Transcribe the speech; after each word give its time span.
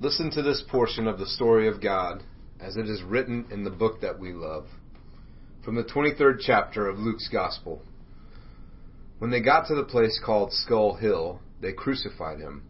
Listen 0.00 0.30
to 0.30 0.42
this 0.42 0.62
portion 0.70 1.08
of 1.08 1.18
the 1.18 1.26
story 1.26 1.66
of 1.66 1.82
God 1.82 2.22
as 2.60 2.76
it 2.76 2.88
is 2.88 3.02
written 3.02 3.46
in 3.50 3.64
the 3.64 3.70
book 3.70 4.00
that 4.00 4.20
we 4.20 4.32
love. 4.32 4.66
From 5.64 5.74
the 5.74 5.82
23rd 5.82 6.38
chapter 6.40 6.88
of 6.88 7.00
Luke's 7.00 7.28
Gospel. 7.32 7.82
When 9.18 9.32
they 9.32 9.40
got 9.40 9.66
to 9.66 9.74
the 9.74 9.82
place 9.82 10.20
called 10.24 10.52
Skull 10.52 10.94
Hill, 10.94 11.40
they 11.60 11.72
crucified 11.72 12.38
him, 12.38 12.62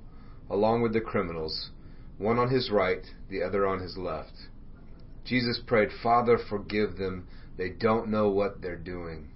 along 0.48 0.80
with 0.80 0.94
the 0.94 1.02
criminals, 1.02 1.68
one 2.16 2.38
on 2.38 2.48
his 2.48 2.70
right, 2.70 3.04
the 3.28 3.42
other 3.42 3.66
on 3.66 3.80
his 3.80 3.98
left. 3.98 4.32
Jesus 5.26 5.60
prayed, 5.66 5.90
Father, 6.02 6.38
forgive 6.48 6.96
them. 6.96 7.28
They 7.58 7.68
don't 7.68 8.08
know 8.08 8.30
what 8.30 8.62
they're 8.62 8.74
doing. 8.74 9.28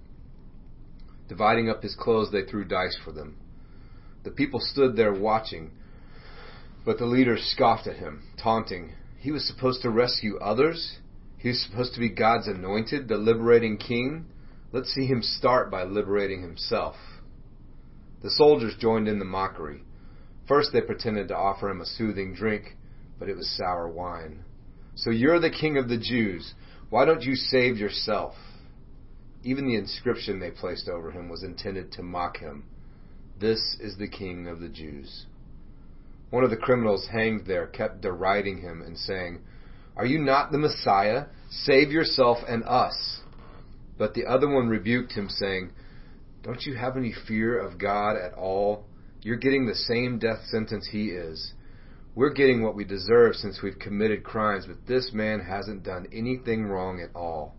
Dividing 1.29 1.69
up 1.69 1.83
his 1.83 1.95
clothes, 1.95 2.31
they 2.31 2.43
threw 2.43 2.65
dice 2.65 2.97
for 3.05 3.11
them. 3.11 3.37
The 4.23 4.31
people 4.31 4.59
stood 4.59 4.95
there 4.95 5.13
watching, 5.13 5.69
but 6.85 6.97
the 6.97 7.05
leaders 7.05 7.41
scoffed 7.55 7.87
at 7.87 7.97
him, 7.97 8.23
taunting, 8.41 8.93
He 9.19 9.31
was 9.31 9.47
supposed 9.47 9.81
to 9.81 9.89
rescue 9.89 10.37
others? 10.37 10.97
He 11.37 11.49
was 11.49 11.61
supposed 11.61 11.93
to 11.93 11.99
be 11.99 12.09
God's 12.09 12.47
anointed, 12.47 13.07
the 13.07 13.17
liberating 13.17 13.77
king? 13.77 14.25
Let's 14.71 14.93
see 14.93 15.05
him 15.05 15.21
start 15.21 15.69
by 15.69 15.83
liberating 15.83 16.41
himself. 16.41 16.95
The 18.21 18.31
soldiers 18.31 18.75
joined 18.79 19.07
in 19.07 19.19
the 19.19 19.25
mockery. 19.25 19.83
First, 20.47 20.71
they 20.73 20.81
pretended 20.81 21.27
to 21.27 21.37
offer 21.37 21.69
him 21.69 21.81
a 21.81 21.85
soothing 21.85 22.33
drink, 22.33 22.75
but 23.19 23.29
it 23.29 23.37
was 23.37 23.49
sour 23.57 23.87
wine. 23.87 24.43
So 24.95 25.09
you're 25.09 25.39
the 25.39 25.49
king 25.49 25.77
of 25.77 25.89
the 25.89 25.97
Jews. 25.97 26.53
Why 26.89 27.05
don't 27.05 27.23
you 27.23 27.35
save 27.35 27.77
yourself? 27.77 28.35
Even 29.43 29.67
the 29.67 29.75
inscription 29.75 30.39
they 30.39 30.51
placed 30.51 30.87
over 30.87 31.11
him 31.11 31.29
was 31.29 31.43
intended 31.43 31.91
to 31.93 32.03
mock 32.03 32.37
him. 32.37 32.63
This 33.39 33.75
is 33.79 33.97
the 33.97 34.07
king 34.07 34.47
of 34.47 34.59
the 34.59 34.69
Jews. 34.69 35.25
One 36.33 36.43
of 36.43 36.49
the 36.49 36.57
criminals 36.57 37.09
hanged 37.11 37.45
there 37.45 37.67
kept 37.67 38.01
deriding 38.01 38.57
him 38.57 38.81
and 38.81 38.97
saying, 38.97 39.41
Are 39.95 40.03
you 40.07 40.17
not 40.17 40.51
the 40.51 40.57
Messiah? 40.57 41.25
Save 41.51 41.91
yourself 41.91 42.39
and 42.47 42.63
us. 42.63 43.21
But 43.99 44.15
the 44.15 44.25
other 44.25 44.49
one 44.49 44.67
rebuked 44.67 45.11
him, 45.11 45.29
saying, 45.29 45.73
Don't 46.41 46.63
you 46.63 46.73
have 46.73 46.97
any 46.97 47.13
fear 47.27 47.59
of 47.59 47.77
God 47.77 48.15
at 48.15 48.33
all? 48.33 48.87
You're 49.21 49.35
getting 49.35 49.67
the 49.67 49.75
same 49.75 50.17
death 50.17 50.43
sentence 50.45 50.89
he 50.91 51.09
is. 51.09 51.53
We're 52.15 52.33
getting 52.33 52.63
what 52.63 52.75
we 52.75 52.83
deserve 52.83 53.35
since 53.35 53.61
we've 53.61 53.77
committed 53.77 54.23
crimes, 54.23 54.65
but 54.65 54.87
this 54.87 55.11
man 55.13 55.39
hasn't 55.39 55.83
done 55.83 56.07
anything 56.11 56.65
wrong 56.65 56.99
at 56.99 57.15
all. 57.15 57.53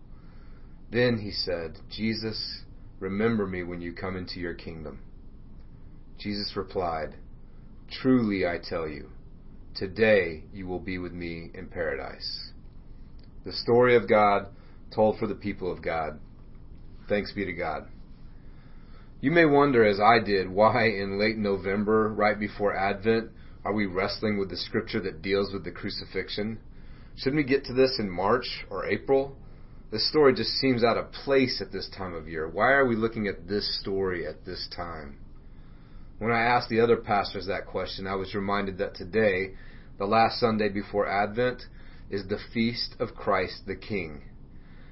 Then 0.91 1.19
he 1.19 1.31
said, 1.31 1.79
Jesus, 1.89 2.63
remember 2.99 3.47
me 3.47 3.63
when 3.63 3.79
you 3.79 3.93
come 3.93 4.17
into 4.17 4.41
your 4.41 4.53
kingdom. 4.53 4.99
Jesus 6.17 6.57
replied, 6.57 7.15
Truly 8.01 8.45
I 8.45 8.57
tell 8.57 8.87
you, 8.87 9.09
today 9.75 10.43
you 10.53 10.67
will 10.67 10.79
be 10.79 10.97
with 10.97 11.13
me 11.13 11.51
in 11.53 11.67
paradise. 11.67 12.51
The 13.45 13.53
story 13.53 13.95
of 13.95 14.09
God 14.09 14.47
told 14.93 15.17
for 15.17 15.27
the 15.27 15.35
people 15.35 15.71
of 15.71 15.81
God. 15.81 16.19
Thanks 17.07 17.31
be 17.31 17.45
to 17.45 17.53
God. 17.53 17.87
You 19.21 19.31
may 19.31 19.45
wonder, 19.45 19.85
as 19.85 19.99
I 19.99 20.19
did, 20.23 20.49
why 20.49 20.87
in 20.87 21.19
late 21.19 21.37
November, 21.37 22.13
right 22.13 22.39
before 22.39 22.75
Advent, 22.75 23.31
are 23.63 23.73
we 23.73 23.85
wrestling 23.85 24.37
with 24.37 24.49
the 24.49 24.57
scripture 24.57 24.99
that 25.01 25.21
deals 25.21 25.53
with 25.53 25.63
the 25.63 25.71
crucifixion? 25.71 26.59
Shouldn't 27.15 27.37
we 27.37 27.43
get 27.43 27.65
to 27.65 27.73
this 27.73 27.97
in 27.97 28.09
March 28.09 28.65
or 28.69 28.85
April? 28.85 29.37
This 29.91 30.07
story 30.09 30.33
just 30.33 30.51
seems 30.51 30.83
out 30.83 30.97
of 30.97 31.11
place 31.11 31.61
at 31.61 31.71
this 31.71 31.89
time 31.97 32.13
of 32.13 32.27
year. 32.27 32.47
Why 32.47 32.73
are 32.73 32.85
we 32.85 32.95
looking 32.95 33.27
at 33.27 33.47
this 33.47 33.79
story 33.79 34.27
at 34.27 34.45
this 34.45 34.67
time? 34.75 35.17
When 36.17 36.31
I 36.31 36.41
asked 36.41 36.69
the 36.69 36.79
other 36.79 36.97
pastors 36.97 37.47
that 37.47 37.65
question, 37.67 38.07
I 38.07 38.15
was 38.15 38.33
reminded 38.33 38.77
that 38.77 38.95
today, 38.95 39.55
the 39.97 40.05
last 40.05 40.39
Sunday 40.39 40.69
before 40.69 41.07
Advent, 41.07 41.63
is 42.09 42.27
the 42.27 42.39
feast 42.53 42.95
of 42.99 43.15
Christ 43.15 43.63
the 43.67 43.75
King. 43.75 44.23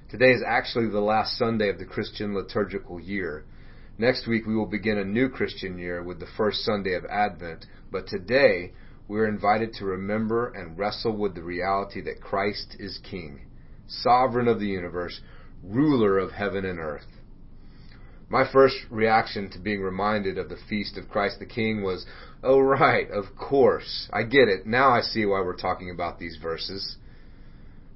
Today 0.10 0.32
is 0.32 0.44
actually 0.46 0.90
the 0.90 1.00
last 1.00 1.38
Sunday 1.38 1.70
of 1.70 1.80
the 1.80 1.86
Christian 1.86 2.34
liturgical 2.34 3.00
year. 3.00 3.46
Next 3.98 4.28
week 4.28 4.46
we 4.46 4.56
will 4.56 4.66
begin 4.66 4.98
a 4.98 5.06
new 5.06 5.30
Christian 5.30 5.78
year 5.78 6.04
with 6.04 6.20
the 6.20 6.28
first 6.38 6.64
Sunday 6.64 6.94
of 6.94 7.06
Advent, 7.06 7.66
but 7.92 8.08
today 8.08 8.74
we 9.08 9.20
are 9.20 9.28
invited 9.28 9.74
to 9.74 9.86
remember 9.86 10.50
and 10.50 10.78
wrestle 10.78 11.16
with 11.16 11.36
the 11.36 11.44
reality 11.44 12.02
that 12.02 12.22
Christ 12.22 12.76
is 12.80 13.00
King 13.10 13.46
sovereign 13.88 14.48
of 14.48 14.60
the 14.60 14.68
universe, 14.68 15.22
ruler 15.64 16.18
of 16.18 16.32
heaven 16.32 16.66
and 16.66 16.80
earth. 16.80 17.08
My 18.30 18.50
first 18.52 18.78
reaction 18.90 19.50
to 19.52 19.60
being 19.60 19.82
reminded 19.82 20.38
of 20.38 20.50
the 20.50 20.58
feast 20.70 20.98
of 20.98 21.10
Christ 21.10 21.40
the 21.40 21.46
King 21.46 21.84
was, 21.84 22.06
oh 22.44 22.60
right, 22.60 23.10
of 23.12 23.36
course, 23.38 24.10
I 24.12 24.24
get 24.24 24.48
it. 24.48 24.66
Now 24.66 24.90
I 24.90 25.02
see 25.02 25.26
why 25.26 25.42
we're 25.42 25.56
talking 25.56 25.90
about 25.90 26.20
these 26.20 26.38
verses. 26.42 26.98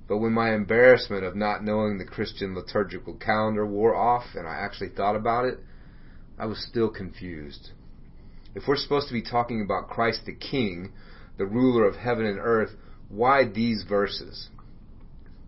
But 0.07 0.19
when 0.19 0.31
my 0.33 0.53
embarrassment 0.53 1.23
of 1.23 1.35
not 1.35 1.63
knowing 1.63 1.97
the 1.97 2.05
Christian 2.05 2.55
liturgical 2.55 3.15
calendar 3.15 3.65
wore 3.65 3.95
off 3.95 4.35
and 4.35 4.47
I 4.47 4.55
actually 4.55 4.89
thought 4.89 5.15
about 5.15 5.45
it, 5.45 5.59
I 6.37 6.45
was 6.45 6.65
still 6.69 6.89
confused. 6.89 7.71
If 8.55 8.63
we're 8.67 8.77
supposed 8.77 9.07
to 9.07 9.13
be 9.13 9.21
talking 9.21 9.61
about 9.61 9.89
Christ 9.89 10.21
the 10.25 10.33
King, 10.33 10.93
the 11.37 11.45
ruler 11.45 11.85
of 11.85 11.95
heaven 11.95 12.25
and 12.25 12.39
earth, 12.39 12.71
why 13.09 13.43
these 13.45 13.83
verses? 13.87 14.49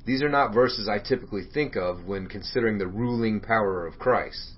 These 0.06 0.22
are 0.22 0.30
not 0.30 0.54
verses 0.54 0.90
I 0.90 1.00
typically 1.00 1.44
think 1.54 1.76
of 1.76 2.06
when 2.06 2.28
considering 2.28 2.78
the 2.78 2.88
ruling 2.88 3.40
power 3.40 3.86
of 3.86 4.00
Christ. 4.00 4.52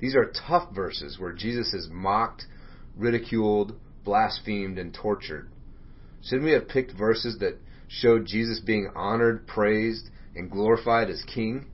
These 0.00 0.14
are 0.14 0.32
tough 0.48 0.74
verses 0.74 1.18
where 1.18 1.32
Jesus 1.32 1.74
is 1.74 1.88
mocked, 1.90 2.46
ridiculed, 2.96 3.78
blasphemed, 4.04 4.78
and 4.78 4.94
tortured. 4.94 5.50
Shouldn't 6.22 6.44
we 6.44 6.52
have 6.52 6.68
picked 6.68 6.92
verses 6.92 7.38
that 7.40 7.58
showed 7.88 8.26
Jesus 8.26 8.60
being 8.60 8.90
honored, 8.94 9.46
praised, 9.46 10.08
and 10.34 10.50
glorified 10.50 11.10
as 11.10 11.22
King? 11.24 11.66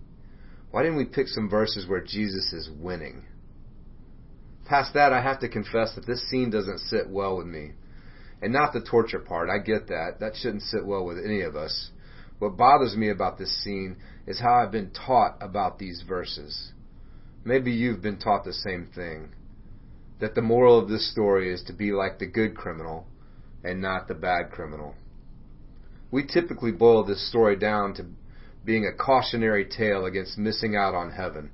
Why 0.71 0.83
didn't 0.83 0.99
we 0.99 1.05
pick 1.05 1.29
some 1.29 1.49
verses 1.49 1.87
where 1.89 2.03
Jesus 2.03 2.53
is 2.53 2.69
winning? 2.71 3.25
Past 4.67 4.95
that, 4.95 5.13
I 5.13 5.23
have 5.23 5.41
to 5.41 5.49
confess 5.49 5.95
that 5.95 6.07
this 6.07 6.29
scene 6.29 6.51
doesn't 6.51 6.81
sit 6.81 7.09
well 7.09 7.37
with 7.37 7.47
me. 7.47 7.73
And 8.43 8.53
not 8.53 8.73
the 8.73 8.81
torture 8.81 9.21
part, 9.21 9.49
I 9.49 9.59
get 9.59 9.89
that. 9.89 10.21
That 10.21 10.35
shouldn't 10.37 10.65
sit 10.65 10.85
well 10.85 11.05
with 11.05 11.19
any 11.25 11.43
of 11.43 11.57
us. 11.57 11.91
What 12.39 12.57
bothers 12.57 12.97
me 12.97 13.09
about 13.09 13.39
this 13.39 13.63
scene 13.63 13.97
is 14.27 14.41
how 14.41 14.55
I've 14.55 14.73
been 14.73 14.91
taught 14.91 15.39
about 15.41 15.79
these 15.79 16.05
verses. 16.07 16.73
Maybe 17.47 17.71
you've 17.71 18.03
been 18.03 18.19
taught 18.19 18.45
the 18.45 18.53
same 18.53 18.89
thing. 18.93 19.29
That 20.19 20.35
the 20.35 20.43
moral 20.43 20.81
of 20.81 20.89
this 20.89 21.09
story 21.13 21.55
is 21.55 21.63
to 21.69 21.73
be 21.73 21.93
like 21.93 22.19
the 22.19 22.27
good 22.27 22.57
criminal 22.57 23.07
and 23.63 23.81
not 23.81 24.09
the 24.09 24.15
bad 24.15 24.51
criminal. 24.51 24.97
We 26.11 26.27
typically 26.27 26.73
boil 26.73 27.05
this 27.05 27.29
story 27.29 27.55
down 27.55 27.95
to 27.95 28.07
being 28.65 28.85
a 28.85 29.01
cautionary 29.01 29.65
tale 29.65 30.07
against 30.07 30.37
missing 30.37 30.75
out 30.75 30.97
on 30.97 31.13
heaven. 31.13 31.53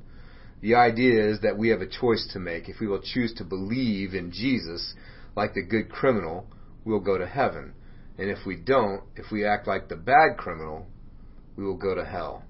The 0.62 0.76
idea 0.76 1.28
is 1.28 1.40
that 1.42 1.58
we 1.58 1.68
have 1.68 1.82
a 1.82 1.86
choice 1.86 2.26
to 2.32 2.38
make. 2.38 2.70
If 2.70 2.80
we 2.80 2.86
will 2.86 3.02
choose 3.02 3.34
to 3.34 3.44
believe 3.44 4.14
in 4.14 4.32
Jesus 4.32 4.94
like 5.36 5.52
the 5.52 5.62
good 5.62 5.90
criminal, 5.90 6.46
we'll 6.86 7.00
go 7.00 7.18
to 7.18 7.26
heaven. 7.26 7.74
And 8.16 8.30
if 8.30 8.46
we 8.46 8.56
don't, 8.56 9.02
if 9.14 9.26
we 9.30 9.44
act 9.44 9.66
like 9.66 9.90
the 9.90 9.96
bad 9.96 10.38
criminal, 10.38 10.86
we 11.54 11.64
will 11.64 11.76
go 11.76 11.94
to 11.94 12.04
hell. 12.06 12.44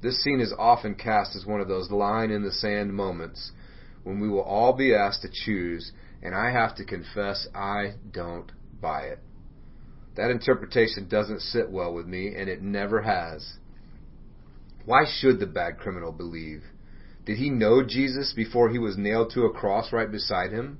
This 0.00 0.22
scene 0.22 0.40
is 0.40 0.54
often 0.56 0.94
cast 0.94 1.34
as 1.34 1.44
one 1.44 1.60
of 1.60 1.68
those 1.68 1.90
line 1.90 2.30
in 2.30 2.42
the 2.42 2.52
sand 2.52 2.94
moments 2.94 3.52
when 4.04 4.20
we 4.20 4.28
will 4.28 4.42
all 4.42 4.72
be 4.72 4.94
asked 4.94 5.22
to 5.22 5.28
choose, 5.30 5.92
and 6.22 6.34
I 6.34 6.50
have 6.50 6.76
to 6.76 6.84
confess 6.84 7.48
I 7.54 7.94
don't 8.12 8.50
buy 8.80 9.02
it. 9.02 9.18
That 10.16 10.30
interpretation 10.30 11.08
doesn't 11.08 11.42
sit 11.42 11.70
well 11.70 11.92
with 11.92 12.06
me, 12.06 12.34
and 12.34 12.48
it 12.48 12.62
never 12.62 13.02
has. 13.02 13.54
Why 14.84 15.04
should 15.04 15.40
the 15.40 15.46
bad 15.46 15.78
criminal 15.78 16.12
believe? 16.12 16.62
Did 17.26 17.38
he 17.38 17.50
know 17.50 17.84
Jesus 17.84 18.32
before 18.34 18.70
he 18.70 18.78
was 18.78 18.96
nailed 18.96 19.32
to 19.34 19.44
a 19.44 19.52
cross 19.52 19.92
right 19.92 20.10
beside 20.10 20.50
him? 20.50 20.78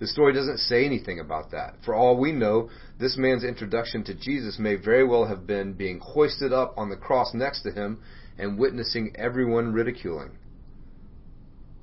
The 0.00 0.06
story 0.06 0.32
doesn't 0.34 0.58
say 0.58 0.84
anything 0.84 1.20
about 1.20 1.52
that. 1.52 1.76
For 1.84 1.94
all 1.94 2.18
we 2.18 2.32
know, 2.32 2.68
this 2.98 3.16
man's 3.16 3.44
introduction 3.44 4.02
to 4.04 4.14
Jesus 4.14 4.58
may 4.58 4.74
very 4.74 5.04
well 5.04 5.26
have 5.26 5.46
been 5.46 5.74
being 5.74 6.00
hoisted 6.00 6.52
up 6.52 6.74
on 6.76 6.90
the 6.90 6.96
cross 6.96 7.32
next 7.34 7.62
to 7.62 7.70
him 7.70 8.00
and 8.38 8.58
witnessing 8.58 9.14
everyone 9.16 9.72
ridiculing. 9.72 10.32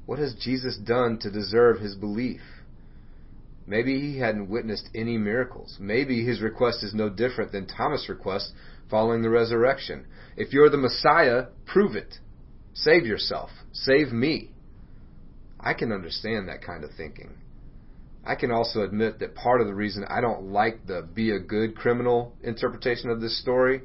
What 0.06 0.20
has 0.20 0.34
Jesus 0.36 0.78
done 0.78 1.20
to 1.20 1.32
deserve 1.32 1.80
his 1.80 1.96
belief? 1.96 2.42
Maybe 3.68 4.00
he 4.00 4.18
hadn't 4.18 4.50
witnessed 4.50 4.90
any 4.96 5.18
miracles. 5.18 5.78
Maybe 5.80 6.26
his 6.26 6.42
request 6.42 6.84
is 6.84 6.96
no 6.96 7.10
different 7.10 7.52
than 7.52 7.68
Thomas' 7.68 8.10
request 8.10 8.54
following 8.90 9.22
the 9.22 9.30
resurrection. 9.30 10.08
If 10.36 10.52
you're 10.54 10.72
the 10.72 10.78
Messiah, 10.78 11.46
prove 11.68 11.96
it. 11.96 12.16
Save 12.74 13.06
yourself. 13.06 13.52
Save 13.72 14.12
me. 14.12 14.50
I 15.60 15.74
can 15.74 15.92
understand 15.92 16.48
that 16.48 16.64
kind 16.64 16.84
of 16.84 16.90
thinking. 16.98 17.36
I 18.26 18.36
can 18.36 18.52
also 18.52 18.82
admit 18.82 19.20
that 19.20 19.36
part 19.36 19.62
of 19.62 19.68
the 19.68 19.76
reason 19.76 20.04
I 20.08 20.22
don't 20.22 20.52
like 20.52 20.88
the 20.88 21.02
be 21.02 21.32
a 21.32 21.40
good 21.40 21.76
criminal 21.76 22.34
interpretation 22.44 23.10
of 23.10 23.22
this 23.22 23.40
story 23.40 23.82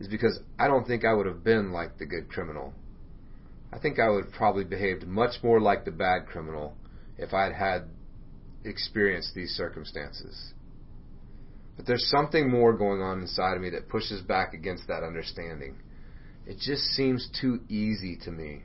is 0.00 0.08
because 0.08 0.40
I 0.58 0.66
don't 0.68 0.86
think 0.86 1.04
I 1.04 1.12
would 1.12 1.26
have 1.26 1.44
been 1.44 1.72
like 1.72 1.98
the 1.98 2.06
good 2.06 2.28
criminal. 2.28 2.72
I 3.72 3.78
think 3.78 3.98
I 3.98 4.08
would 4.08 4.26
have 4.26 4.34
probably 4.34 4.64
behaved 4.64 5.06
much 5.06 5.42
more 5.42 5.60
like 5.60 5.84
the 5.84 5.90
bad 5.90 6.26
criminal 6.26 6.74
if 7.18 7.32
I 7.32 7.44
had 7.44 7.54
had 7.54 7.82
experienced 8.64 9.34
these 9.34 9.50
circumstances. 9.50 10.52
But 11.76 11.86
there's 11.86 12.08
something 12.08 12.50
more 12.50 12.72
going 12.72 13.02
on 13.02 13.20
inside 13.20 13.56
of 13.56 13.62
me 13.62 13.70
that 13.70 13.88
pushes 13.88 14.20
back 14.20 14.54
against 14.54 14.86
that 14.88 15.02
understanding. 15.02 15.76
It 16.46 16.58
just 16.58 16.82
seems 16.82 17.28
too 17.40 17.60
easy 17.68 18.16
to 18.24 18.30
me. 18.30 18.62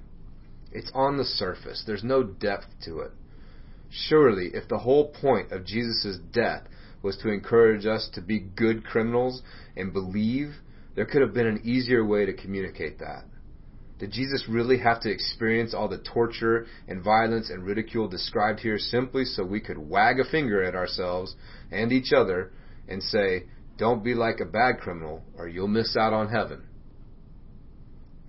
It's 0.72 0.92
on 0.94 1.18
the 1.18 1.26
surface. 1.26 1.84
There's 1.86 2.04
no 2.04 2.24
depth 2.24 2.68
to 2.86 3.00
it. 3.00 3.12
Surely, 3.90 4.52
if 4.54 4.68
the 4.68 4.80
whole 4.80 5.08
point 5.08 5.52
of 5.52 5.66
Jesus' 5.66 6.20
death 6.32 6.64
was 7.02 7.18
to 7.18 7.30
encourage 7.30 7.86
us 7.86 8.10
to 8.14 8.22
be 8.22 8.40
good 8.40 8.84
criminals 8.84 9.42
and 9.76 9.92
believe, 9.92 10.56
there 10.96 11.06
could 11.06 11.22
have 11.22 11.34
been 11.34 11.48
an 11.48 11.62
easier 11.64 12.06
way 12.06 12.26
to 12.26 12.34
communicate 12.34 13.00
that. 13.00 13.24
Did 14.00 14.12
Jesus 14.12 14.46
really 14.50 14.78
have 14.80 15.02
to 15.02 15.12
experience 15.12 15.74
all 15.74 15.90
the 15.90 15.98
torture 15.98 16.66
and 16.88 17.04
violence 17.04 17.50
and 17.50 17.66
ridicule 17.66 18.08
described 18.08 18.62
here 18.62 18.78
simply 18.78 19.26
so 19.26 19.44
we 19.44 19.60
could 19.60 19.78
wag 19.78 20.20
a 20.20 20.30
finger 20.30 20.64
at 20.64 20.74
ourselves 20.74 21.36
and 21.70 21.92
each 21.92 22.14
other 22.14 22.52
and 22.88 23.04
say, 23.04 23.44
don't 23.78 24.04
be 24.04 24.14
like 24.14 24.40
a 24.40 24.46
bad 24.46 24.80
criminal 24.80 25.24
or 25.38 25.50
you'll 25.50 25.68
miss 25.68 25.98
out 25.98 26.14
on 26.14 26.30
heaven? 26.30 26.64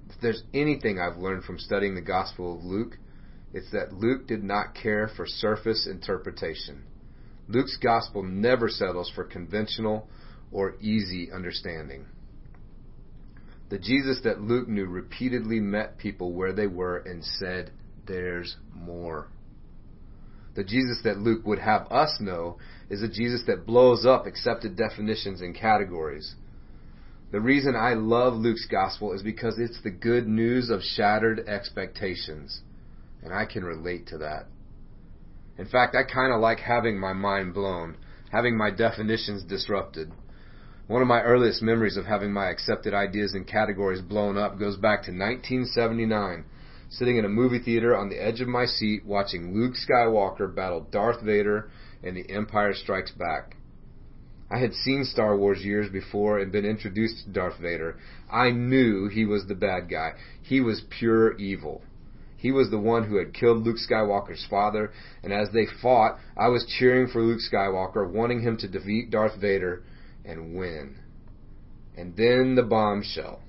If 0.09 0.21
there's 0.21 0.43
anything 0.53 0.99
I've 0.99 1.19
learned 1.19 1.45
from 1.45 1.59
studying 1.59 1.95
the 1.95 2.01
Gospel 2.01 2.57
of 2.57 2.65
Luke, 2.65 2.99
it's 3.53 3.71
that 3.71 3.93
Luke 3.93 4.27
did 4.27 4.43
not 4.43 4.75
care 4.75 5.09
for 5.17 5.25
surface 5.27 5.89
interpretation. 5.89 6.83
Luke's 7.49 7.79
Gospel 7.81 8.25
never 8.25 8.69
settles 8.69 9.11
for 9.15 9.25
conventional 9.25 10.09
or 10.51 10.75
easy 10.81 11.31
understanding. 11.33 12.07
The 13.71 13.79
Jesus 13.79 14.21
that 14.25 14.41
Luke 14.41 14.69
knew 14.69 14.87
repeatedly 14.87 15.61
met 15.61 15.97
people 15.97 16.33
where 16.33 16.53
they 16.53 16.67
were 16.67 16.99
and 16.99 17.25
said, 17.25 17.71
There's 18.07 18.57
more. 18.75 19.29
The 20.57 20.65
Jesus 20.65 21.01
that 21.05 21.19
Luke 21.19 21.47
would 21.47 21.61
have 21.61 21.87
us 21.91 22.19
know 22.21 22.59
is 22.89 23.03
a 23.03 23.09
Jesus 23.09 23.45
that 23.47 23.67
blows 23.67 24.05
up 24.05 24.27
accepted 24.27 24.77
definitions 24.77 25.41
and 25.41 25.55
categories. 25.55 26.35
The 27.31 27.41
reason 27.41 27.77
I 27.77 27.95
love 27.95 28.35
Luke's 28.35 28.67
gospel 28.69 29.13
is 29.13 29.23
because 29.23 29.57
it's 29.57 29.81
the 29.83 29.91
good 29.91 30.27
news 30.27 30.69
of 30.69 30.83
shattered 30.83 31.49
expectations. 31.49 32.63
And 33.23 33.33
I 33.33 33.45
can 33.45 33.65
relate 33.65 34.09
to 34.09 34.19
that. 34.19 34.47
In 35.57 35.67
fact, 35.67 35.95
I 35.95 36.03
kind 36.03 36.33
of 36.33 36.41
like 36.41 36.59
having 36.59 36.99
my 36.99 37.13
mind 37.13 37.55
blown, 37.55 37.97
having 38.33 38.57
my 38.57 38.73
definitions 38.73 39.45
disrupted. 39.45 40.11
One 40.91 41.03
of 41.03 41.07
my 41.07 41.23
earliest 41.23 41.63
memories 41.63 41.97
of 41.97 42.07
having 42.07 42.33
my 42.33 42.51
accepted 42.51 42.95
ideas 42.95 43.33
and 43.33 43.47
categories 43.47 44.01
blown 44.01 44.37
up 44.37 44.59
goes 44.59 44.77
back 44.77 45.03
to 45.05 45.13
1979, 45.13 46.45
sitting 46.89 47.17
in 47.17 47.25
a 47.25 47.29
movie 47.29 47.61
theater 47.61 47.97
on 47.97 48.09
the 48.09 48.21
edge 48.21 48.41
of 48.41 48.49
my 48.49 48.67
seat 48.67 49.07
watching 49.07 49.55
Luke 49.55 49.75
Skywalker 49.75 50.53
battle 50.53 50.89
Darth 50.91 51.23
Vader 51.23 51.71
in 52.03 52.17
The 52.17 52.29
Empire 52.29 52.75
Strikes 52.75 53.13
Back. 53.13 53.55
I 54.51 54.59
had 54.59 54.75
seen 54.75 55.05
Star 55.05 55.37
Wars 55.37 55.65
years 55.65 55.89
before 55.93 56.41
and 56.41 56.51
been 56.51 56.65
introduced 56.65 57.23
to 57.23 57.31
Darth 57.31 57.61
Vader. 57.61 57.97
I 58.29 58.51
knew 58.51 59.07
he 59.07 59.25
was 59.25 59.47
the 59.47 59.55
bad 59.55 59.89
guy. 59.89 60.15
He 60.43 60.61
was 60.61 60.83
pure 60.91 61.37
evil. 61.39 61.83
He 62.37 62.51
was 62.51 62.69
the 62.71 62.81
one 62.81 63.05
who 63.05 63.19
had 63.19 63.33
killed 63.33 63.65
Luke 63.65 63.77
Skywalker's 63.79 64.45
father, 64.51 64.91
and 65.23 65.33
as 65.33 65.53
they 65.53 65.67
fought, 65.81 66.19
I 66.37 66.49
was 66.49 66.67
cheering 66.81 67.07
for 67.07 67.23
Luke 67.23 67.43
Skywalker, 67.49 68.11
wanting 68.11 68.41
him 68.41 68.57
to 68.57 68.67
defeat 68.67 69.13
Darth 69.13 69.41
Vader 69.41 69.85
and 70.25 70.55
win. 70.57 70.97
And 71.97 72.17
then 72.17 72.55
the 72.55 72.63
bombshell. 72.63 73.41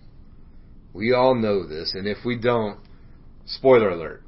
We 0.93 1.13
all 1.13 1.35
know 1.35 1.67
this, 1.67 1.93
and 1.95 2.07
if 2.07 2.17
we 2.25 2.37
don't, 2.37 2.79
spoiler 3.45 3.89
alert. 3.89 4.23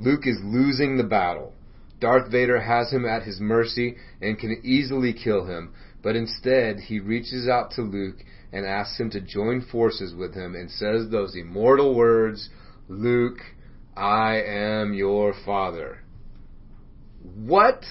Luke 0.00 0.26
is 0.26 0.38
losing 0.42 0.96
the 0.96 1.04
battle. 1.04 1.52
Darth 2.00 2.30
Vader 2.30 2.60
has 2.60 2.90
him 2.90 3.04
at 3.04 3.24
his 3.24 3.38
mercy 3.40 3.96
and 4.20 4.38
can 4.38 4.62
easily 4.64 5.12
kill 5.12 5.44
him, 5.44 5.74
but 6.02 6.16
instead 6.16 6.78
he 6.80 6.98
reaches 6.98 7.46
out 7.46 7.72
to 7.72 7.82
Luke 7.82 8.16
and 8.52 8.66
asks 8.66 8.98
him 8.98 9.10
to 9.10 9.20
join 9.20 9.60
forces 9.70 10.14
with 10.14 10.34
him 10.34 10.54
and 10.54 10.70
says 10.70 11.10
those 11.10 11.36
immortal 11.36 11.94
words, 11.94 12.48
Luke, 12.88 13.38
I 13.96 14.42
am 14.42 14.94
your 14.94 15.34
father. 15.44 16.02
What? 17.22 17.84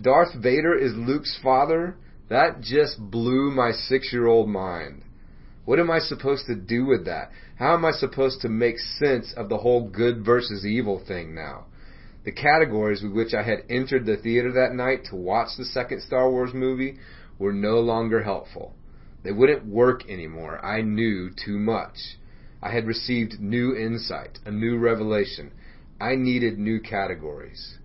Darth 0.00 0.34
Vader 0.34 0.74
is 0.74 0.92
Luke's 0.94 1.38
father? 1.42 1.96
That 2.28 2.60
just 2.60 2.98
blew 2.98 3.50
my 3.50 3.72
six 3.72 4.12
year 4.12 4.26
old 4.26 4.48
mind. 4.48 5.02
What 5.64 5.78
am 5.78 5.90
I 5.90 5.98
supposed 5.98 6.46
to 6.46 6.54
do 6.54 6.86
with 6.86 7.04
that? 7.06 7.30
How 7.56 7.74
am 7.74 7.84
I 7.84 7.92
supposed 7.92 8.40
to 8.42 8.48
make 8.48 8.78
sense 8.78 9.32
of 9.36 9.48
the 9.48 9.58
whole 9.58 9.88
good 9.88 10.24
versus 10.24 10.64
evil 10.64 10.98
thing 10.98 11.34
now? 11.34 11.66
The 12.24 12.32
categories 12.32 13.02
with 13.02 13.12
which 13.12 13.34
I 13.34 13.42
had 13.42 13.64
entered 13.70 14.06
the 14.06 14.16
theater 14.16 14.52
that 14.52 14.74
night 14.74 15.04
to 15.06 15.16
watch 15.16 15.56
the 15.56 15.64
second 15.64 16.02
Star 16.02 16.30
Wars 16.30 16.52
movie 16.52 16.98
were 17.38 17.52
no 17.52 17.80
longer 17.80 18.22
helpful. 18.22 18.74
They 19.22 19.32
wouldn't 19.32 19.66
work 19.66 20.08
anymore. 20.08 20.64
I 20.64 20.82
knew 20.82 21.30
too 21.30 21.58
much. 21.58 22.18
I 22.62 22.70
had 22.70 22.86
received 22.86 23.40
new 23.40 23.74
insight, 23.74 24.38
a 24.44 24.50
new 24.50 24.78
revelation. 24.78 25.52
I 26.00 26.16
needed 26.16 26.58
new 26.58 26.80
categories. 26.80 27.77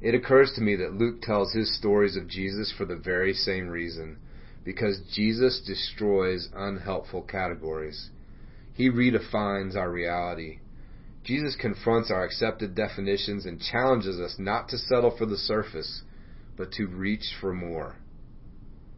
It 0.00 0.14
occurs 0.14 0.52
to 0.52 0.60
me 0.60 0.76
that 0.76 0.94
Luke 0.94 1.22
tells 1.22 1.52
his 1.52 1.74
stories 1.76 2.16
of 2.16 2.28
Jesus 2.28 2.70
for 2.76 2.84
the 2.84 2.96
very 2.96 3.32
same 3.32 3.68
reason, 3.68 4.18
because 4.64 5.00
Jesus 5.12 5.62
destroys 5.66 6.48
unhelpful 6.54 7.22
categories. 7.22 8.10
He 8.74 8.90
redefines 8.90 9.74
our 9.74 9.90
reality. 9.90 10.58
Jesus 11.24 11.56
confronts 11.56 12.10
our 12.10 12.24
accepted 12.24 12.74
definitions 12.74 13.46
and 13.46 13.60
challenges 13.60 14.20
us 14.20 14.36
not 14.38 14.68
to 14.68 14.78
settle 14.78 15.16
for 15.16 15.24
the 15.24 15.38
surface, 15.38 16.02
but 16.56 16.72
to 16.72 16.86
reach 16.86 17.34
for 17.40 17.54
more. 17.54 17.96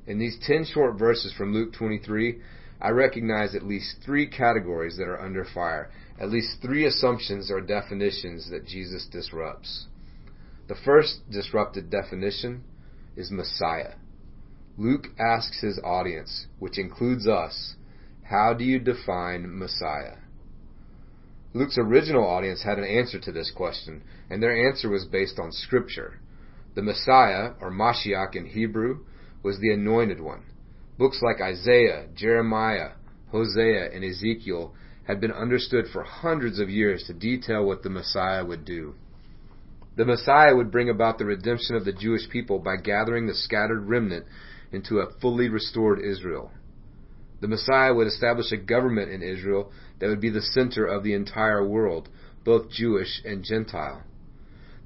In 0.07 0.19
these 0.19 0.39
10 0.43 0.65
short 0.65 0.99
verses 0.99 1.33
from 1.33 1.55
Luke 1.55 1.73
23, 1.75 2.41
I 2.81 2.91
recognize 2.91 3.55
at 3.55 3.63
least 3.63 4.03
three 4.05 4.27
categories 4.27 4.97
that 4.97 5.09
are 5.09 5.21
under 5.21 5.45
fire, 5.45 5.91
at 6.21 6.31
least 6.31 6.61
three 6.61 6.87
assumptions 6.87 7.51
or 7.51 7.61
definitions 7.61 8.51
that 8.51 8.67
Jesus 8.67 9.07
disrupts. 9.07 9.87
The 10.69 10.77
first 10.85 11.31
disrupted 11.31 11.91
definition 11.91 12.63
is 13.17 13.31
Messiah. 13.31 13.95
Luke 14.77 15.09
asks 15.19 15.61
his 15.61 15.81
audience, 15.83 16.47
which 16.59 16.79
includes 16.79 17.27
us, 17.27 17.75
how 18.23 18.53
do 18.53 18.65
you 18.65 18.79
define 18.79 19.59
Messiah? 19.59 20.19
Luke's 21.55 21.79
original 21.79 22.27
audience 22.27 22.63
had 22.63 22.79
an 22.79 22.85
answer 22.85 23.19
to 23.19 23.33
this 23.33 23.51
question, 23.51 24.03
and 24.29 24.43
their 24.43 24.69
answer 24.69 24.91
was 24.91 25.07
based 25.07 25.39
on 25.39 25.51
Scripture. 25.51 26.21
The 26.75 26.83
Messiah, 26.83 27.55
or 27.61 27.71
Mashiach 27.71 28.37
in 28.37 28.45
Hebrew, 28.47 29.07
was 29.43 29.59
the 29.59 29.73
anointed 29.73 30.21
one. 30.21 30.45
Books 30.99 31.23
like 31.23 31.41
Isaiah, 31.41 32.09
Jeremiah, 32.15 32.91
Hosea, 33.31 33.91
and 33.93 34.05
Ezekiel 34.05 34.75
had 35.05 35.21
been 35.21 35.33
understood 35.33 35.87
for 35.91 36.03
hundreds 36.03 36.59
of 36.61 36.69
years 36.69 37.05
to 37.05 37.15
detail 37.15 37.65
what 37.65 37.83
the 37.83 37.91
Messiah 37.91 38.45
would 38.45 38.67
do. 38.67 38.95
The 39.99 40.05
Messiah 40.05 40.55
would 40.55 40.71
bring 40.71 40.89
about 40.89 41.19
the 41.19 41.25
redemption 41.25 41.75
of 41.75 41.85
the 41.85 41.93
Jewish 41.93 42.31
people 42.31 42.61
by 42.61 42.77
gathering 42.77 43.27
the 43.27 43.35
scattered 43.35 43.89
remnant 43.89 44.27
into 44.71 45.01
a 45.01 45.11
fully 45.21 45.49
restored 45.49 45.99
Israel. 46.01 46.53
The 47.41 47.49
Messiah 47.49 47.93
would 47.93 48.07
establish 48.07 48.53
a 48.53 48.59
government 48.59 49.11
in 49.11 49.25
Israel 49.25 49.73
that 49.99 50.07
would 50.07 50.21
be 50.21 50.31
the 50.31 50.41
center 50.41 50.87
of 50.87 51.03
the 51.03 51.15
entire 51.15 51.67
world, 51.67 52.11
both 52.45 52.71
Jewish 52.71 53.21
and 53.25 53.43
Gentile. 53.43 54.05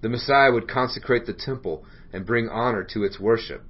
The 0.01 0.09
Messiah 0.09 0.51
would 0.51 0.67
consecrate 0.67 1.27
the 1.27 1.35
temple 1.35 1.85
and 2.11 2.25
bring 2.25 2.49
honor 2.49 2.83
to 2.95 3.05
its 3.05 3.21
worship. 3.21 3.65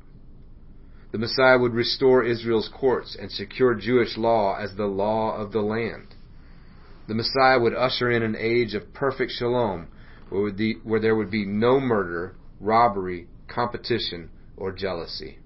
The 1.11 1.19
Messiah 1.19 1.59
would 1.59 1.75
restore 1.75 2.23
Israel's 2.23 2.69
courts 2.73 3.17
and 3.21 3.33
secure 3.33 3.75
Jewish 3.75 4.17
law 4.17 4.57
as 4.61 4.77
the 4.77 4.87
law 4.87 5.37
of 5.37 5.51
the 5.51 5.63
land. 5.63 6.15
The 7.09 7.17
Messiah 7.17 7.59
would 7.59 7.75
usher 7.75 8.13
in 8.13 8.23
an 8.23 8.37
age 8.39 8.75
of 8.75 8.95
perfect 8.95 9.33
shalom 9.33 9.89
where, 10.33 10.51
the, 10.51 10.77
where 10.83 11.01
there 11.01 11.15
would 11.15 11.31
be 11.31 11.45
no 11.45 11.79
murder, 11.79 12.35
robbery, 12.61 13.29
competition, 13.49 14.31
or 14.57 14.73
jealousy. 14.73 15.39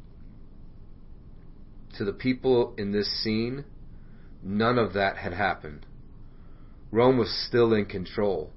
To 1.99 2.05
the 2.05 2.13
people 2.13 2.75
in 2.79 2.93
this 2.93 3.11
scene, 3.23 3.65
none 4.43 4.79
of 4.79 4.93
that 4.93 5.17
had 5.17 5.33
happened. 5.33 5.87
Rome 6.93 7.19
was 7.19 7.47
still 7.49 7.75
in 7.75 7.87
control. 7.87 8.53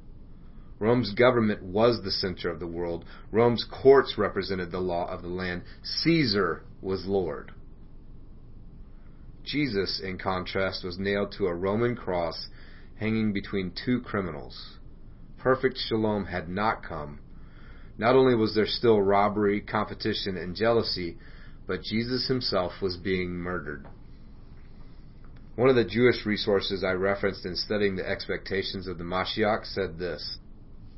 Rome's 0.78 1.14
government 1.14 1.64
was 1.64 2.02
the 2.04 2.12
center 2.12 2.50
of 2.50 2.60
the 2.60 2.68
world. 2.68 3.06
Rome's 3.32 3.66
courts 3.66 4.16
represented 4.18 4.72
the 4.72 4.80
law 4.80 5.10
of 5.10 5.22
the 5.22 5.28
land. 5.28 5.64
Caesar 5.84 6.64
was 6.82 7.06
Lord. 7.06 7.52
Jesus, 9.44 10.00
in 10.04 10.18
contrast, 10.18 10.84
was 10.84 11.00
nailed 11.00 11.34
to 11.38 11.48
a 11.48 11.56
Roman 11.56 11.96
cross 11.96 12.48
hanging 13.00 13.34
between 13.34 13.74
two 13.86 14.02
criminals 14.02 14.79
perfect 15.40 15.78
shalom 15.78 16.26
had 16.26 16.50
not 16.50 16.84
come, 16.84 17.20
not 17.98 18.16
only 18.16 18.36
was 18.36 18.56
there 18.56 18.68
still 18.68 19.02
robbery, 19.02 19.62
competition, 19.62 20.38
and 20.38 20.56
jealousy, 20.56 21.18
but 21.68 21.82
Jesus 21.82 22.28
himself 22.28 22.74
was 22.82 22.98
being 22.98 23.32
murdered. 23.32 23.86
One 25.56 25.70
of 25.70 25.76
the 25.76 25.84
Jewish 25.84 26.26
resources 26.26 26.84
I 26.84 26.92
referenced 26.92 27.46
in 27.46 27.56
studying 27.56 27.98
the 27.98 28.10
expectations 28.10 28.88
of 28.88 28.98
the 28.98 29.04
Mashiach 29.04 29.66
said 29.66 30.00
this 30.00 30.40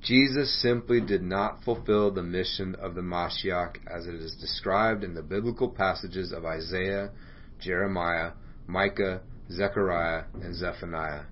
Jesus 0.01 0.61
simply 0.61 1.01
did 1.01 1.23
not 1.23 1.63
fulfill 1.63 2.11
the 2.11 2.23
mission 2.23 2.75
of 2.75 2.95
the 2.95 3.01
Mashiach 3.01 3.77
as 3.87 4.07
it 4.07 4.15
is 4.15 4.35
described 4.35 5.03
in 5.03 5.13
the 5.13 5.21
biblical 5.21 5.69
passages 5.69 6.31
of 6.31 6.45
Isaiah, 6.45 7.11
Jeremiah, 7.59 8.31
Micah, 8.67 9.21
Zechariah, 9.51 10.25
and 10.41 10.55
Zephaniah. 10.55 11.25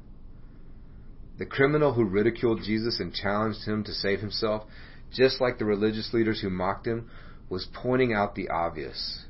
The 1.40 1.46
criminal 1.46 1.94
who 1.94 2.04
ridiculed 2.04 2.64
Jesus 2.64 3.00
and 3.00 3.14
challenged 3.14 3.66
him 3.66 3.86
to 3.86 3.94
save 3.94 4.20
himself, 4.20 4.66
just 5.12 5.40
like 5.40 5.58
the 5.58 5.66
religious 5.66 6.14
leaders 6.14 6.42
who 6.42 6.50
mocked 6.50 6.86
him, 6.86 7.10
was 7.50 7.68
pointing 7.74 8.14
out 8.14 8.36
the 8.36 8.50
obvious. 8.50 9.26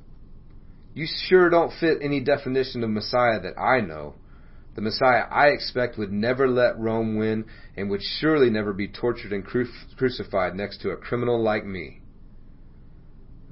You 0.96 1.06
sure 1.08 1.50
don't 1.50 1.72
fit 1.80 2.00
any 2.01 2.20
definition 2.20 2.84
of 2.84 2.89
Messiah 2.89 3.39
that 3.42 3.60
I 3.60 3.82
know. 3.82 4.16
The 4.75 4.82
Messiah 4.82 5.25
I 5.30 5.50
expect 5.50 6.00
would 6.00 6.12
never 6.12 6.48
let 6.50 6.80
Rome 6.80 7.16
win 7.16 7.46
and 7.78 7.89
would 7.92 8.01
surely 8.01 8.50
never 8.50 8.74
be 8.74 8.88
tortured 8.88 9.32
and 9.32 9.46
cru- 9.46 9.70
crucified 9.96 10.56
next 10.56 10.82
to 10.82 10.89
a 10.89 10.98
criminal 10.98 11.42
like 11.42 11.66
me. 11.66 12.01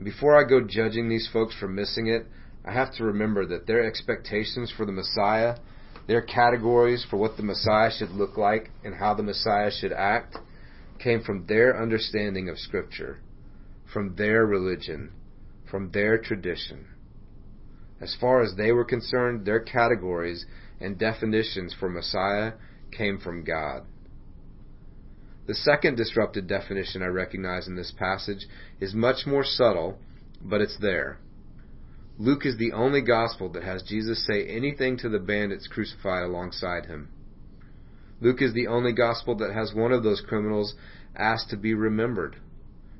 Before 0.01 0.35
I 0.35 0.49
go 0.49 0.61
judging 0.61 1.09
these 1.09 1.29
folks 1.31 1.55
for 1.55 1.67
missing 1.67 2.07
it, 2.07 2.25
I 2.65 2.71
have 2.73 2.93
to 2.95 3.03
remember 3.03 3.45
that 3.45 3.67
their 3.67 3.83
expectations 3.83 4.73
for 4.75 4.85
the 4.85 4.91
Messiah, 4.91 5.57
their 6.07 6.21
categories 6.21 7.05
for 7.09 7.17
what 7.17 7.37
the 7.37 7.43
Messiah 7.43 7.91
should 7.91 8.11
look 8.11 8.37
like 8.37 8.71
and 8.83 8.95
how 8.95 9.13
the 9.13 9.23
Messiah 9.23 9.69
should 9.71 9.91
act, 9.91 10.37
came 10.99 11.21
from 11.21 11.45
their 11.47 11.79
understanding 11.79 12.49
of 12.49 12.57
Scripture, 12.57 13.19
from 13.91 14.15
their 14.15 14.45
religion, 14.45 15.11
from 15.69 15.91
their 15.91 16.17
tradition. 16.17 16.87
As 17.99 18.15
far 18.19 18.41
as 18.41 18.55
they 18.55 18.71
were 18.71 18.85
concerned, 18.85 19.45
their 19.45 19.59
categories 19.59 20.45
and 20.79 20.97
definitions 20.97 21.75
for 21.77 21.89
Messiah 21.89 22.53
came 22.91 23.19
from 23.19 23.43
God. 23.43 23.83
The 25.47 25.55
second 25.55 25.95
disrupted 25.95 26.47
definition 26.47 27.01
I 27.01 27.07
recognize 27.07 27.67
in 27.67 27.75
this 27.75 27.91
passage 27.97 28.47
is 28.79 28.93
much 28.93 29.25
more 29.25 29.43
subtle, 29.43 29.97
but 30.41 30.61
it's 30.61 30.77
there. 30.79 31.19
Luke 32.19 32.45
is 32.45 32.57
the 32.57 32.71
only 32.71 33.01
gospel 33.01 33.49
that 33.49 33.63
has 33.63 33.83
Jesus 33.83 34.25
say 34.25 34.45
anything 34.47 34.97
to 34.97 35.09
the 35.09 35.19
bandits 35.19 35.67
crucified 35.67 36.23
alongside 36.23 36.87
him. 36.87 37.09
Luke 38.19 38.41
is 38.41 38.53
the 38.53 38.65
only 38.65 38.91
gospel 38.91 39.35
that 39.35 39.53
has 39.53 39.73
one 39.73 39.91
of 39.91 40.01
those 40.01 40.23
criminals 40.27 40.73
asked 41.15 41.51
to 41.51 41.57
be 41.57 41.75
remembered. 41.75 42.37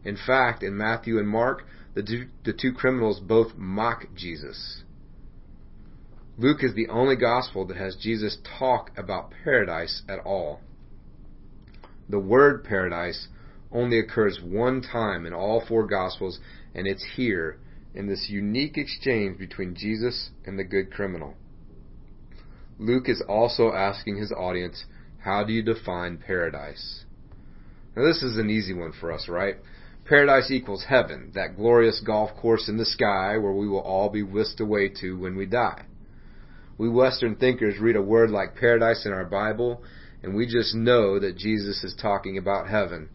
In 0.04 0.16
fact, 0.16 0.62
in 0.62 0.78
Matthew 0.78 1.18
and 1.18 1.28
Mark, 1.28 1.64
the 1.96 2.04
two, 2.04 2.28
the 2.46 2.54
two 2.54 2.72
criminals 2.72 3.20
both 3.20 3.56
mock 3.58 4.06
Jesus. 4.16 4.84
Luke 6.38 6.64
is 6.64 6.76
the 6.76 6.88
only 6.88 7.16
gospel 7.16 7.66
that 7.66 7.78
has 7.78 7.96
Jesus 7.96 8.38
talk 8.60 8.92
about 8.96 9.34
paradise 9.44 10.04
at 10.08 10.20
all. 10.20 10.62
The 12.08 12.20
word 12.20 12.64
paradise 12.64 13.28
only 13.72 14.00
occurs 14.00 14.40
one 14.44 14.84
time 14.84 15.26
in 15.26 15.34
all 15.34 15.64
four 15.68 15.88
gospels, 15.88 16.40
and 16.76 16.86
it's 16.86 17.06
here 17.16 17.58
in 17.98 18.06
this 18.06 18.28
unique 18.30 18.78
exchange 18.78 19.40
between 19.40 19.74
Jesus 19.76 20.30
and 20.46 20.58
the 20.58 20.64
good 20.64 20.92
criminal. 20.92 21.34
Luke 22.78 23.10
is 23.10 23.24
also 23.28 23.72
asking 23.74 24.18
his 24.18 24.32
audience, 24.32 24.86
how 25.24 25.44
do 25.44 25.52
you 25.52 25.64
define 25.64 26.18
paradise? 26.18 27.06
Now 27.96 28.04
this 28.04 28.22
is 28.22 28.38
an 28.38 28.52
easy 28.52 28.76
one 28.76 28.94
for 28.94 29.12
us, 29.12 29.28
right? 29.28 29.56
Paradise 30.06 30.52
equals 30.52 30.86
heaven, 30.88 31.32
that 31.34 31.58
glorious 31.58 32.00
golf 32.06 32.30
course 32.40 32.70
in 32.70 32.78
the 32.78 32.86
sky 32.86 33.36
where 33.36 33.52
we 33.52 33.68
will 33.68 33.80
all 33.80 34.10
be 34.12 34.22
whisked 34.22 34.60
away 34.60 34.90
to 35.02 35.18
when 35.18 35.36
we 35.36 35.48
die. 35.48 35.86
We 36.78 36.88
Western 36.90 37.36
thinkers 37.36 37.80
read 37.80 37.96
a 37.96 38.02
word 38.02 38.30
like 38.30 38.56
paradise 38.56 39.08
in 39.08 39.12
our 39.12 39.26
Bible, 39.26 39.82
and 40.22 40.36
we 40.36 40.46
just 40.46 40.76
know 40.76 41.18
that 41.18 41.36
Jesus 41.36 41.84
is 41.84 41.96
talking 42.00 42.38
about 42.38 42.70
heaven. 42.70 43.10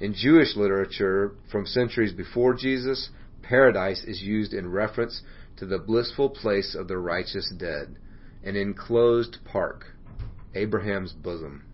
In 0.00 0.14
Jewish 0.14 0.56
literature 0.56 1.32
from 1.50 1.66
centuries 1.66 2.14
before 2.14 2.54
Jesus, 2.54 3.10
paradise 3.42 4.04
is 4.04 4.22
used 4.22 4.52
in 4.52 4.70
reference 4.70 5.22
to 5.56 5.66
the 5.66 5.78
blissful 5.78 6.30
place 6.30 6.74
of 6.74 6.88
the 6.88 6.98
righteous 6.98 7.52
dead, 7.56 7.96
an 8.42 8.56
enclosed 8.56 9.38
park, 9.44 9.86
Abraham's 10.54 11.12
bosom. 11.12 11.64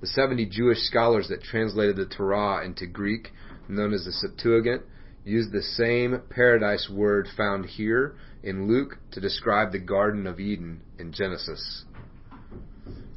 The 0.00 0.06
70 0.06 0.46
Jewish 0.46 0.78
scholars 0.78 1.28
that 1.28 1.42
translated 1.42 1.96
the 1.96 2.06
Torah 2.06 2.64
into 2.64 2.86
Greek, 2.86 3.28
known 3.68 3.92
as 3.92 4.04
the 4.04 4.12
Septuagint, 4.12 4.82
used 5.24 5.52
the 5.52 5.62
same 5.62 6.20
paradise 6.30 6.90
word 6.90 7.28
found 7.36 7.66
here 7.66 8.16
in 8.42 8.66
Luke 8.66 8.98
to 9.12 9.20
describe 9.20 9.70
the 9.70 9.78
Garden 9.78 10.26
of 10.26 10.40
Eden 10.40 10.80
in 10.98 11.12
Genesis. 11.12 11.84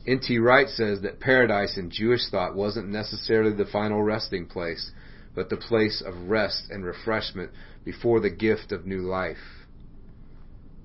N.T. 0.07 0.37
Wright 0.37 0.69
says 0.69 1.01
that 1.01 1.19
paradise 1.19 1.77
in 1.77 1.89
Jewish 1.89 2.29
thought 2.29 2.55
wasn't 2.55 2.89
necessarily 2.89 3.55
the 3.55 3.65
final 3.65 4.03
resting 4.03 4.45
place, 4.45 4.91
but 5.35 5.49
the 5.49 5.57
place 5.57 6.01
of 6.05 6.29
rest 6.29 6.67
and 6.69 6.85
refreshment 6.85 7.51
before 7.83 8.19
the 8.19 8.29
gift 8.29 8.71
of 8.71 8.85
new 8.85 9.01
life. 9.01 9.65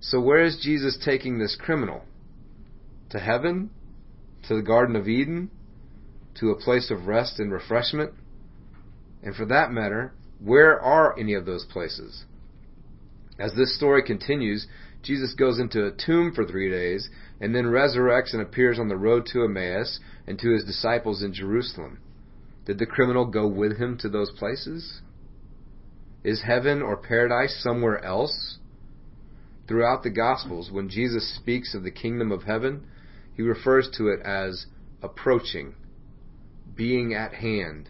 So 0.00 0.20
where 0.20 0.44
is 0.44 0.60
Jesus 0.62 0.98
taking 1.02 1.38
this 1.38 1.56
criminal? 1.58 2.02
To 3.10 3.18
heaven? 3.18 3.70
To 4.48 4.56
the 4.56 4.62
Garden 4.62 4.96
of 4.96 5.08
Eden? 5.08 5.50
To 6.40 6.50
a 6.50 6.60
place 6.60 6.90
of 6.90 7.06
rest 7.06 7.38
and 7.38 7.52
refreshment? 7.52 8.12
And 9.22 9.34
for 9.34 9.44
that 9.46 9.70
matter, 9.70 10.12
where 10.42 10.80
are 10.80 11.18
any 11.18 11.34
of 11.34 11.44
those 11.44 11.66
places? 11.66 12.24
As 13.38 13.54
this 13.54 13.76
story 13.76 14.02
continues, 14.02 14.66
Jesus 15.02 15.34
goes 15.34 15.58
into 15.58 15.86
a 15.86 15.92
tomb 15.92 16.32
for 16.34 16.44
three 16.44 16.70
days 16.70 17.08
and 17.40 17.54
then 17.54 17.64
resurrects 17.64 18.32
and 18.32 18.42
appears 18.42 18.78
on 18.78 18.88
the 18.88 18.96
road 18.96 19.26
to 19.32 19.44
Emmaus 19.44 20.00
and 20.26 20.38
to 20.38 20.52
his 20.52 20.64
disciples 20.64 21.22
in 21.22 21.32
Jerusalem. 21.32 21.98
Did 22.70 22.78
the 22.78 22.86
criminal 22.86 23.24
go 23.26 23.48
with 23.48 23.78
him 23.78 23.98
to 23.98 24.08
those 24.08 24.30
places? 24.30 25.00
Is 26.22 26.42
heaven 26.42 26.82
or 26.82 26.96
paradise 26.96 27.60
somewhere 27.60 27.98
else? 28.04 28.58
Throughout 29.66 30.04
the 30.04 30.10
Gospels, 30.10 30.70
when 30.70 30.88
Jesus 30.88 31.34
speaks 31.34 31.74
of 31.74 31.82
the 31.82 31.90
kingdom 31.90 32.30
of 32.30 32.44
heaven, 32.44 32.86
he 33.34 33.42
refers 33.42 33.90
to 33.96 34.06
it 34.06 34.20
as 34.20 34.66
approaching, 35.02 35.74
being 36.76 37.12
at 37.12 37.34
hand, 37.34 37.88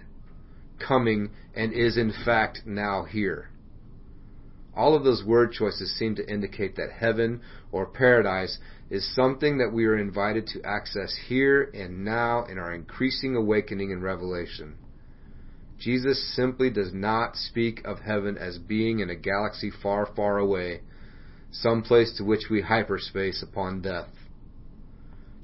coming, 0.78 1.28
and 1.54 1.74
is 1.74 1.98
in 1.98 2.10
fact 2.24 2.60
now 2.64 3.04
here. 3.04 3.50
All 4.74 4.94
of 4.94 5.04
those 5.04 5.22
word 5.22 5.52
choices 5.52 5.94
seem 5.94 6.14
to 6.14 6.26
indicate 6.26 6.76
that 6.76 6.92
heaven 6.92 7.42
or 7.70 7.84
paradise 7.84 8.58
is 8.90 9.14
something 9.14 9.58
that 9.58 9.72
we 9.72 9.86
are 9.86 9.96
invited 9.96 10.48
to 10.48 10.62
access 10.64 11.16
here 11.28 11.70
and 11.72 12.04
now 12.04 12.44
in 12.44 12.58
our 12.58 12.74
increasing 12.74 13.36
awakening 13.36 13.92
and 13.92 14.02
revelation. 14.02 14.74
Jesus 15.78 16.34
simply 16.36 16.70
does 16.70 16.92
not 16.92 17.36
speak 17.36 17.82
of 17.84 18.00
heaven 18.00 18.36
as 18.36 18.58
being 18.58 18.98
in 18.98 19.08
a 19.08 19.14
galaxy 19.14 19.70
far, 19.82 20.06
far 20.14 20.38
away, 20.38 20.80
some 21.52 21.82
place 21.82 22.14
to 22.18 22.24
which 22.24 22.50
we 22.50 22.60
hyperspace 22.60 23.42
upon 23.42 23.80
death. 23.80 24.10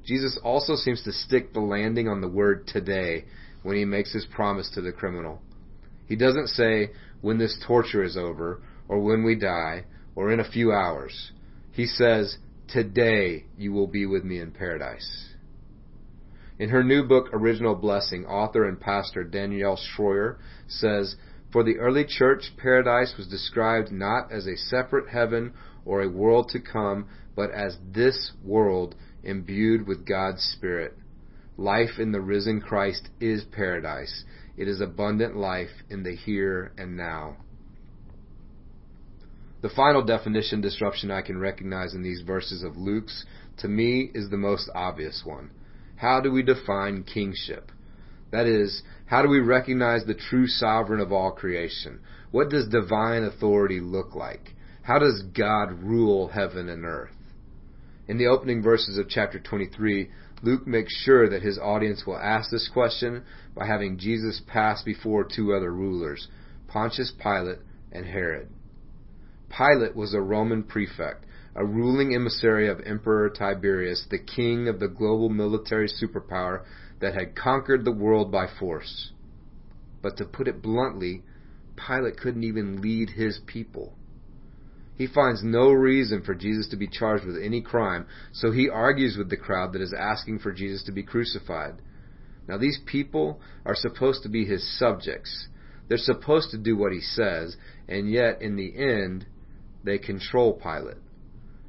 Jesus 0.04 0.38
also 0.42 0.74
seems 0.76 1.02
to 1.04 1.12
stick 1.12 1.52
the 1.52 1.60
landing 1.60 2.08
on 2.08 2.20
the 2.20 2.28
word 2.28 2.66
today 2.66 3.24
when 3.62 3.76
he 3.76 3.84
makes 3.84 4.12
his 4.12 4.26
promise 4.26 4.70
to 4.74 4.80
the 4.80 4.92
criminal. 4.92 5.40
He 6.06 6.16
doesn't 6.16 6.48
say, 6.48 6.90
when 7.20 7.38
this 7.38 7.58
torture 7.66 8.04
is 8.04 8.16
over, 8.16 8.60
or 8.88 9.00
when 9.00 9.24
we 9.24 9.34
die, 9.34 9.84
or 10.14 10.30
in 10.30 10.38
a 10.38 10.48
few 10.48 10.72
hours. 10.72 11.32
He 11.72 11.86
says, 11.86 12.38
Today 12.68 13.44
you 13.56 13.72
will 13.72 13.86
be 13.86 14.06
with 14.06 14.24
me 14.24 14.40
in 14.40 14.50
paradise. 14.50 15.34
In 16.58 16.70
her 16.70 16.82
new 16.82 17.04
book, 17.04 17.28
Original 17.32 17.74
Blessing, 17.74 18.24
author 18.26 18.66
and 18.66 18.80
pastor 18.80 19.22
Danielle 19.22 19.78
Shroyer 19.78 20.38
says, 20.66 21.16
For 21.52 21.62
the 21.62 21.78
early 21.78 22.04
church, 22.04 22.52
paradise 22.56 23.14
was 23.16 23.28
described 23.28 23.92
not 23.92 24.32
as 24.32 24.46
a 24.46 24.56
separate 24.56 25.10
heaven 25.10 25.52
or 25.84 26.02
a 26.02 26.08
world 26.08 26.48
to 26.50 26.60
come, 26.60 27.08
but 27.36 27.50
as 27.50 27.76
this 27.92 28.32
world 28.42 28.94
imbued 29.22 29.86
with 29.86 30.06
God's 30.06 30.42
Spirit. 30.42 30.94
Life 31.58 31.98
in 31.98 32.12
the 32.12 32.20
risen 32.20 32.60
Christ 32.60 33.10
is 33.20 33.44
paradise. 33.44 34.24
It 34.56 34.66
is 34.66 34.80
abundant 34.80 35.36
life 35.36 35.70
in 35.88 36.02
the 36.02 36.16
here 36.16 36.72
and 36.76 36.96
now. 36.96 37.36
The 39.66 39.74
final 39.74 40.04
definition 40.04 40.60
disruption 40.60 41.10
I 41.10 41.22
can 41.22 41.40
recognize 41.40 41.92
in 41.92 42.04
these 42.04 42.20
verses 42.20 42.62
of 42.62 42.76
Luke's, 42.76 43.24
to 43.56 43.66
me, 43.66 44.12
is 44.14 44.30
the 44.30 44.36
most 44.36 44.70
obvious 44.76 45.24
one. 45.24 45.50
How 45.96 46.20
do 46.20 46.30
we 46.30 46.44
define 46.44 47.02
kingship? 47.02 47.72
That 48.30 48.46
is, 48.46 48.84
how 49.06 49.22
do 49.22 49.28
we 49.28 49.40
recognize 49.40 50.04
the 50.04 50.14
true 50.14 50.46
sovereign 50.46 51.00
of 51.00 51.10
all 51.10 51.32
creation? 51.32 51.98
What 52.30 52.48
does 52.48 52.68
divine 52.68 53.24
authority 53.24 53.80
look 53.80 54.14
like? 54.14 54.54
How 54.82 55.00
does 55.00 55.22
God 55.36 55.82
rule 55.82 56.28
heaven 56.28 56.68
and 56.68 56.84
earth? 56.84 57.16
In 58.06 58.18
the 58.18 58.28
opening 58.28 58.62
verses 58.62 58.96
of 58.96 59.08
chapter 59.08 59.40
23, 59.40 60.08
Luke 60.44 60.64
makes 60.64 60.94
sure 60.94 61.28
that 61.28 61.42
his 61.42 61.58
audience 61.58 62.06
will 62.06 62.18
ask 62.18 62.52
this 62.52 62.70
question 62.72 63.24
by 63.52 63.66
having 63.66 63.98
Jesus 63.98 64.40
pass 64.46 64.84
before 64.84 65.24
two 65.24 65.52
other 65.52 65.72
rulers, 65.72 66.28
Pontius 66.68 67.10
Pilate 67.20 67.58
and 67.90 68.06
Herod. 68.06 68.48
Pilate 69.50 69.96
was 69.96 70.12
a 70.12 70.20
Roman 70.20 70.62
prefect, 70.62 71.24
a 71.54 71.64
ruling 71.64 72.14
emissary 72.14 72.68
of 72.68 72.80
Emperor 72.84 73.30
Tiberius, 73.30 74.06
the 74.10 74.18
king 74.18 74.68
of 74.68 74.80
the 74.80 74.88
global 74.88 75.30
military 75.30 75.88
superpower 75.88 76.64
that 77.00 77.14
had 77.14 77.34
conquered 77.34 77.84
the 77.84 77.92
world 77.92 78.30
by 78.30 78.46
force. 78.58 79.12
But 80.02 80.18
to 80.18 80.24
put 80.26 80.48
it 80.48 80.60
bluntly, 80.60 81.22
Pilate 81.76 82.18
couldn't 82.18 82.44
even 82.44 82.82
lead 82.82 83.10
his 83.10 83.40
people. 83.46 83.94
He 84.96 85.06
finds 85.06 85.42
no 85.42 85.72
reason 85.72 86.22
for 86.22 86.34
Jesus 86.34 86.68
to 86.68 86.76
be 86.76 86.88
charged 86.88 87.26
with 87.26 87.36
any 87.42 87.60
crime, 87.60 88.06
so 88.32 88.50
he 88.50 88.68
argues 88.68 89.16
with 89.16 89.28
the 89.28 89.36
crowd 89.36 89.72
that 89.72 89.82
is 89.82 89.94
asking 89.98 90.38
for 90.38 90.52
Jesus 90.52 90.82
to 90.84 90.92
be 90.92 91.02
crucified. 91.02 91.82
Now, 92.48 92.56
these 92.56 92.78
people 92.86 93.40
are 93.64 93.74
supposed 93.74 94.22
to 94.22 94.28
be 94.28 94.44
his 94.44 94.78
subjects. 94.78 95.48
They're 95.88 95.98
supposed 95.98 96.50
to 96.50 96.58
do 96.58 96.76
what 96.76 96.92
he 96.92 97.00
says, 97.00 97.56
and 97.88 98.10
yet, 98.10 98.40
in 98.40 98.56
the 98.56 98.74
end, 98.76 99.26
they 99.86 99.98
control 99.98 100.52
Pilate. 100.52 100.98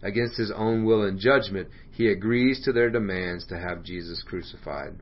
Against 0.04 0.38
his 0.38 0.52
own 0.52 0.86
will 0.86 1.04
and 1.04 1.20
judgment, 1.20 1.70
he 1.92 2.10
agrees 2.10 2.62
to 2.64 2.74
their 2.74 2.90
demands 2.90 3.46
to 3.48 3.58
have 3.58 3.84
Jesus 3.84 4.24
crucified. 4.24 4.96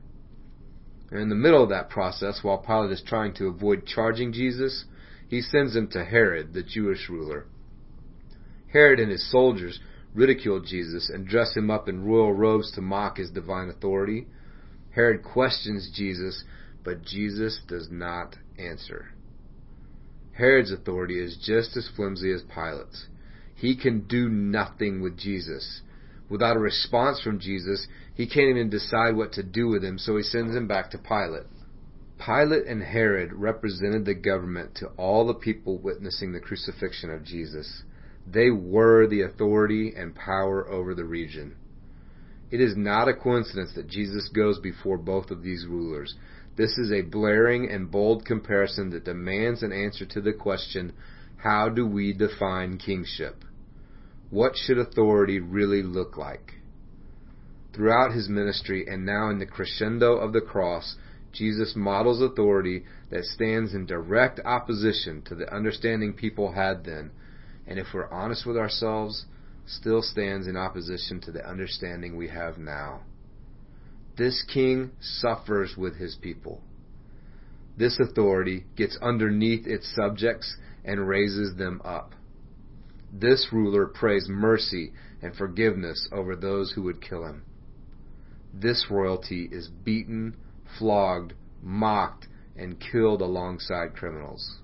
And 1.10 1.20
in 1.20 1.28
the 1.28 1.34
middle 1.34 1.62
of 1.62 1.70
that 1.70 1.90
process, 1.90 2.40
while 2.42 2.58
Pilate 2.58 2.92
is 2.92 3.02
trying 3.06 3.34
to 3.34 3.46
avoid 3.46 3.86
charging 3.86 4.32
Jesus, 4.32 4.84
he 5.28 5.40
sends 5.40 5.74
him 5.74 5.88
to 5.88 6.04
Herod, 6.04 6.52
the 6.52 6.62
Jewish 6.62 7.08
ruler. 7.08 7.46
Herod 8.72 9.00
and 9.00 9.10
his 9.10 9.30
soldiers 9.30 9.80
ridicule 10.14 10.60
Jesus 10.60 11.10
and 11.10 11.26
dress 11.26 11.56
him 11.56 11.70
up 11.70 11.88
in 11.88 12.04
royal 12.04 12.32
robes 12.32 12.72
to 12.72 12.80
mock 12.80 13.18
his 13.18 13.30
divine 13.30 13.68
authority. 13.68 14.26
Herod 14.94 15.22
questions 15.22 15.90
Jesus, 15.94 16.44
but 16.84 17.02
Jesus 17.02 17.60
does 17.68 17.88
not 17.90 18.36
answer. 18.58 19.10
Herod's 20.36 20.70
authority 20.70 21.18
is 21.18 21.38
just 21.42 21.76
as 21.76 21.88
flimsy 21.96 22.30
as 22.30 22.42
Pilate's. 22.42 23.06
He 23.54 23.74
can 23.74 24.00
do 24.06 24.28
nothing 24.28 25.00
with 25.00 25.16
Jesus. 25.16 25.80
Without 26.28 26.56
a 26.56 26.60
response 26.60 27.20
from 27.22 27.40
Jesus, 27.40 27.86
he 28.14 28.26
can't 28.26 28.50
even 28.50 28.68
decide 28.68 29.16
what 29.16 29.32
to 29.32 29.42
do 29.42 29.68
with 29.68 29.82
him, 29.82 29.98
so 29.98 30.16
he 30.16 30.22
sends 30.22 30.54
him 30.54 30.66
back 30.66 30.90
to 30.90 30.98
Pilate. 30.98 31.46
Pilate 32.18 32.66
and 32.66 32.82
Herod 32.82 33.32
represented 33.32 34.04
the 34.04 34.14
government 34.14 34.74
to 34.76 34.88
all 34.96 35.26
the 35.26 35.34
people 35.34 35.78
witnessing 35.78 36.32
the 36.32 36.40
crucifixion 36.40 37.10
of 37.10 37.24
Jesus. 37.24 37.82
They 38.26 38.50
were 38.50 39.06
the 39.06 39.22
authority 39.22 39.94
and 39.96 40.14
power 40.14 40.68
over 40.68 40.94
the 40.94 41.04
region. 41.04 41.56
It 42.50 42.60
is 42.60 42.76
not 42.76 43.08
a 43.08 43.14
coincidence 43.14 43.72
that 43.74 43.88
Jesus 43.88 44.28
goes 44.28 44.58
before 44.58 44.98
both 44.98 45.30
of 45.30 45.42
these 45.42 45.66
rulers. 45.66 46.14
This 46.56 46.78
is 46.78 46.90
a 46.90 47.02
blaring 47.02 47.70
and 47.70 47.90
bold 47.90 48.24
comparison 48.24 48.90
that 48.90 49.04
demands 49.04 49.62
an 49.62 49.72
answer 49.72 50.06
to 50.06 50.20
the 50.20 50.32
question, 50.32 50.92
how 51.36 51.68
do 51.68 51.86
we 51.86 52.12
define 52.12 52.78
kingship? 52.78 53.44
What 54.30 54.56
should 54.56 54.78
authority 54.78 55.38
really 55.38 55.82
look 55.82 56.16
like? 56.16 56.54
Throughout 57.74 58.12
his 58.12 58.28
ministry 58.28 58.86
and 58.88 59.04
now 59.04 59.28
in 59.28 59.38
the 59.38 59.46
crescendo 59.46 60.16
of 60.16 60.32
the 60.32 60.40
cross, 60.40 60.96
Jesus 61.32 61.74
models 61.76 62.22
authority 62.22 62.84
that 63.10 63.24
stands 63.24 63.74
in 63.74 63.84
direct 63.84 64.40
opposition 64.44 65.22
to 65.26 65.34
the 65.34 65.54
understanding 65.54 66.14
people 66.14 66.52
had 66.52 66.84
then 66.84 67.10
and 67.66 67.78
if 67.78 67.86
we're 67.92 68.10
honest 68.10 68.46
with 68.46 68.56
ourselves, 68.56 69.26
still 69.66 70.00
stands 70.00 70.46
in 70.46 70.56
opposition 70.56 71.20
to 71.20 71.32
the 71.32 71.46
understanding 71.46 72.16
we 72.16 72.28
have 72.28 72.58
now. 72.58 73.00
This 74.16 74.42
king 74.42 74.92
suffers 75.00 75.76
with 75.76 75.96
his 75.96 76.16
people. 76.16 76.62
This 77.76 78.00
authority 78.00 78.64
gets 78.74 78.96
underneath 79.02 79.66
its 79.66 79.94
subjects 79.94 80.56
and 80.84 81.06
raises 81.06 81.56
them 81.56 81.82
up. 81.84 82.14
This 83.12 83.48
ruler 83.52 83.86
prays 83.86 84.26
mercy 84.28 84.92
and 85.20 85.34
forgiveness 85.34 86.08
over 86.12 86.34
those 86.34 86.72
who 86.72 86.82
would 86.82 87.02
kill 87.02 87.24
him. 87.24 87.42
This 88.54 88.86
royalty 88.90 89.48
is 89.52 89.68
beaten, 89.68 90.36
flogged, 90.78 91.34
mocked, 91.62 92.26
and 92.56 92.80
killed 92.80 93.20
alongside 93.20 93.94
criminals. 93.94 94.58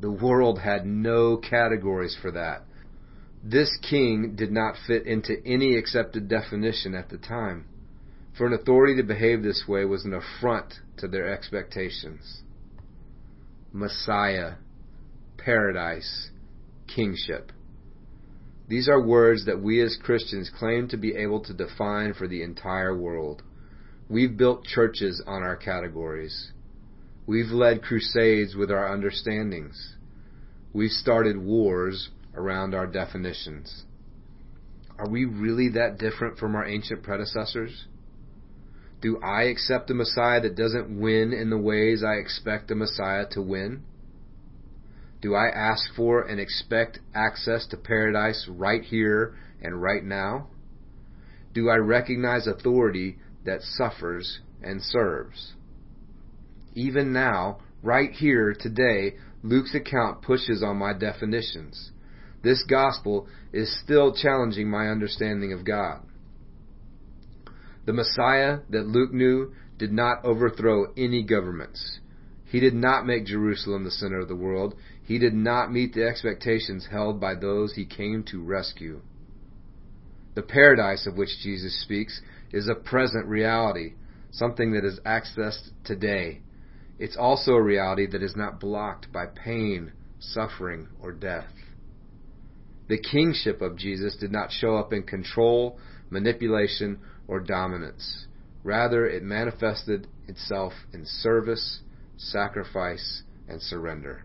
The 0.00 0.10
world 0.10 0.58
had 0.58 0.84
no 0.84 1.38
categories 1.38 2.16
for 2.20 2.30
that. 2.32 2.64
This 3.42 3.70
king 3.88 4.34
did 4.36 4.52
not 4.52 4.76
fit 4.86 5.06
into 5.06 5.42
any 5.46 5.76
accepted 5.76 6.28
definition 6.28 6.94
at 6.94 7.08
the 7.08 7.18
time. 7.18 7.66
For 8.36 8.46
an 8.46 8.52
authority 8.52 8.96
to 8.96 9.02
behave 9.04 9.42
this 9.42 9.64
way 9.68 9.84
was 9.84 10.04
an 10.04 10.12
affront 10.12 10.74
to 10.98 11.06
their 11.06 11.32
expectations. 11.32 12.42
Messiah, 13.72 14.54
paradise, 15.36 16.30
kingship. 16.86 17.52
These 18.66 18.88
are 18.88 19.00
words 19.00 19.44
that 19.46 19.62
we 19.62 19.80
as 19.80 19.98
Christians 20.02 20.50
claim 20.50 20.88
to 20.88 20.96
be 20.96 21.14
able 21.14 21.40
to 21.44 21.54
define 21.54 22.14
for 22.14 22.26
the 22.26 22.42
entire 22.42 22.96
world. 22.96 23.42
We've 24.08 24.36
built 24.36 24.64
churches 24.64 25.22
on 25.26 25.42
our 25.42 25.56
categories. 25.56 26.50
We've 27.26 27.50
led 27.50 27.82
crusades 27.82 28.54
with 28.54 28.70
our 28.70 28.88
understandings. 28.88 29.94
We've 30.72 30.90
started 30.90 31.36
wars 31.36 32.10
around 32.34 32.74
our 32.74 32.86
definitions. 32.86 33.84
Are 34.98 35.08
we 35.08 35.24
really 35.24 35.70
that 35.70 35.98
different 35.98 36.38
from 36.38 36.54
our 36.54 36.66
ancient 36.66 37.02
predecessors? 37.02 37.86
Do 39.04 39.18
I 39.18 39.42
accept 39.42 39.90
a 39.90 39.94
Messiah 39.94 40.40
that 40.40 40.56
doesn't 40.56 40.98
win 40.98 41.34
in 41.34 41.50
the 41.50 41.58
ways 41.58 42.02
I 42.02 42.14
expect 42.14 42.70
a 42.70 42.74
Messiah 42.74 43.26
to 43.32 43.42
win? 43.42 43.82
Do 45.20 45.34
I 45.34 45.48
ask 45.48 45.94
for 45.94 46.22
and 46.22 46.40
expect 46.40 47.00
access 47.14 47.66
to 47.66 47.76
paradise 47.76 48.48
right 48.48 48.82
here 48.82 49.34
and 49.60 49.82
right 49.82 50.02
now? 50.02 50.48
Do 51.52 51.68
I 51.68 51.76
recognize 51.76 52.46
authority 52.46 53.18
that 53.44 53.60
suffers 53.60 54.40
and 54.62 54.80
serves? 54.82 55.52
Even 56.74 57.12
now, 57.12 57.58
right 57.82 58.10
here, 58.10 58.56
today, 58.58 59.16
Luke's 59.42 59.74
account 59.74 60.22
pushes 60.22 60.62
on 60.62 60.78
my 60.78 60.94
definitions. 60.94 61.90
This 62.42 62.64
gospel 62.66 63.28
is 63.52 63.78
still 63.84 64.14
challenging 64.14 64.70
my 64.70 64.88
understanding 64.88 65.52
of 65.52 65.66
God. 65.66 66.00
The 67.86 67.92
Messiah 67.92 68.60
that 68.70 68.86
Luke 68.86 69.12
knew 69.12 69.52
did 69.78 69.92
not 69.92 70.24
overthrow 70.24 70.92
any 70.96 71.22
governments. 71.22 72.00
He 72.44 72.60
did 72.60 72.74
not 72.74 73.06
make 73.06 73.26
Jerusalem 73.26 73.84
the 73.84 73.90
center 73.90 74.20
of 74.20 74.28
the 74.28 74.36
world. 74.36 74.74
He 75.02 75.18
did 75.18 75.34
not 75.34 75.72
meet 75.72 75.92
the 75.92 76.06
expectations 76.06 76.88
held 76.90 77.20
by 77.20 77.34
those 77.34 77.74
he 77.74 77.84
came 77.84 78.22
to 78.30 78.42
rescue. 78.42 79.00
The 80.34 80.42
paradise 80.42 81.06
of 81.06 81.16
which 81.16 81.40
Jesus 81.42 81.80
speaks 81.82 82.20
is 82.52 82.68
a 82.68 82.74
present 82.74 83.26
reality, 83.26 83.94
something 84.30 84.72
that 84.72 84.84
is 84.84 85.00
accessed 85.04 85.70
today. 85.84 86.40
It's 86.98 87.16
also 87.16 87.52
a 87.52 87.62
reality 87.62 88.06
that 88.06 88.22
is 88.22 88.36
not 88.36 88.60
blocked 88.60 89.12
by 89.12 89.26
pain, 89.26 89.92
suffering, 90.18 90.88
or 91.00 91.12
death. 91.12 91.50
The 92.88 92.98
kingship 92.98 93.62
of 93.62 93.76
Jesus 93.76 94.16
did 94.16 94.30
not 94.30 94.52
show 94.52 94.76
up 94.76 94.92
in 94.92 95.02
control, 95.02 95.78
manipulation, 96.10 96.98
or 97.28 97.40
dominance. 97.40 98.26
Rather, 98.62 99.06
it 99.06 99.22
manifested 99.22 100.06
itself 100.26 100.72
in 100.92 101.04
service, 101.04 101.80
sacrifice, 102.16 103.22
and 103.48 103.60
surrender. 103.60 104.24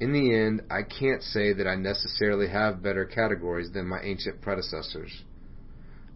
In 0.00 0.12
the 0.12 0.34
end, 0.34 0.62
I 0.70 0.82
can't 0.82 1.22
say 1.22 1.52
that 1.52 1.66
I 1.66 1.76
necessarily 1.76 2.48
have 2.48 2.82
better 2.82 3.04
categories 3.04 3.70
than 3.72 3.86
my 3.86 4.00
ancient 4.02 4.40
predecessors. 4.40 5.22